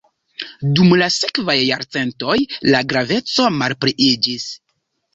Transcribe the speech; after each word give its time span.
Dum 0.79 0.95
la 1.01 1.09
sekvaj 1.17 1.57
jarcentoj 1.65 2.39
la 2.75 2.83
graveco 2.95 3.49
malpliiĝis. 3.63 4.53